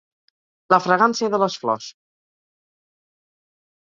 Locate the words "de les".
1.35-1.59